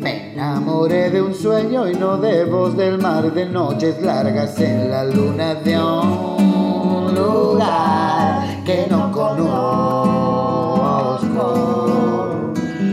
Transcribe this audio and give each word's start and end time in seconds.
Me 0.00 0.32
enamoré 0.32 1.10
de 1.10 1.22
un 1.22 1.34
sueño 1.34 1.88
y 1.88 1.94
no 1.94 2.18
de 2.18 2.44
voz 2.44 2.76
del 2.76 2.98
mar 2.98 3.32
de 3.32 3.46
noches 3.46 4.00
largas 4.00 4.60
en 4.60 4.90
la 4.90 5.04
luna 5.04 5.54
de 5.54 5.76
un 5.78 7.14
lugar 7.14 8.62
que 8.64 8.86
no 8.88 9.10
conozco 9.10 10.04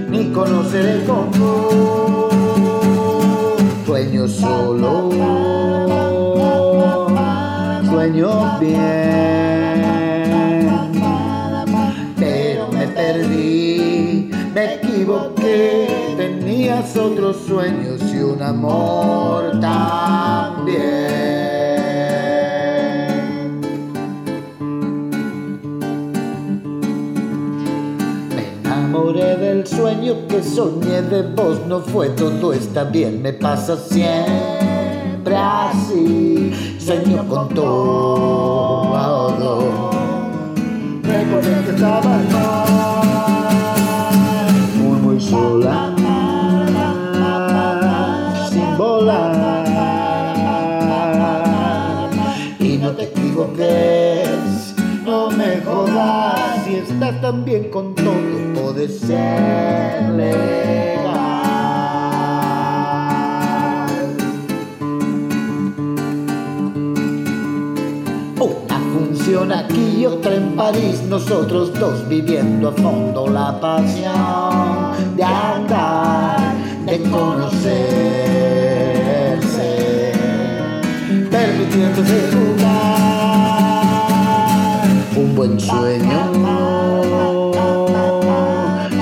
ni 0.10 0.32
conoceré 0.32 1.06
como 1.06 2.30
sueño 3.86 4.28
solo 4.28 5.11
sueño 8.02 8.57
bien 8.60 9.82
pero 12.18 12.68
me 12.71 12.87
perdí 12.87 14.32
me 14.55 14.75
equivoqué 14.75 16.15
tenías 16.18 16.97
otros 16.97 17.37
sueños 17.47 18.01
y 18.11 18.18
un 18.18 18.42
amor 18.42 19.59
también 19.59 20.82
enamoré 28.64 29.37
del 29.37 29.68
sueño 29.68 30.28
que 30.28 30.42
soñé 30.42 31.04
de 31.04 31.21
vos, 31.21 31.68
no 31.68 31.81
fue 31.81 32.09
todo 32.09 32.52
está 32.52 32.83
bien, 32.86 33.22
me 33.22 33.33
pasa 33.33 33.78
siempre 33.78 35.36
así. 35.36 36.70
Sueño 36.84 37.28
con 37.28 37.48
todo. 37.50 38.90
Recuerdo 41.04 41.64
que 41.64 41.72
estaba 41.72 42.18
muy, 44.78 44.98
muy 45.00 45.22
sola, 45.22 45.94
sin 48.50 48.78
volar. 48.78 49.32
Y 52.60 52.78
no 52.78 52.92
te 52.94 53.04
equivoques, 53.04 54.73
no 55.06 55.30
me 55.30 55.62
jodas, 55.62 56.66
si 56.66 56.78
estás 56.78 57.22
tan 57.22 57.45
bien 57.45 57.70
con 57.70 57.94
todo, 57.94 58.12
puede 58.56 58.88
ser. 58.90 60.02
Aquí 69.40 70.02
y 70.02 70.06
otra 70.06 70.36
en 70.36 70.56
París, 70.58 71.02
nosotros 71.08 71.74
dos 71.80 72.08
viviendo 72.10 72.68
a 72.70 72.72
fondo 72.74 73.28
la 73.28 73.60
pasión 73.62 74.92
de 75.16 75.23
andar, 75.23 76.54
de 76.86 77.02
conocerse, 77.04 77.72
permitiéndose 81.32 82.30
jugar 82.34 83.02
un 85.16 85.36
buen 85.36 85.58
sueño. 85.60 86.32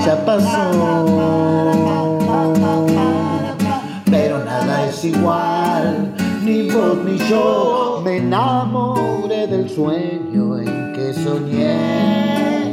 Ya 0.06 0.24
pasó, 0.24 1.06
pero 4.08 4.44
nada 4.44 4.86
es 4.86 5.04
igual, 5.04 6.14
ni 6.44 6.70
vos 6.70 6.98
ni 7.04 7.18
Me 8.04 8.16
enamoré 8.16 9.46
del 9.46 9.68
sueño 9.68 10.56
en 10.58 10.92
que 10.94 11.12
soñé 11.12 12.70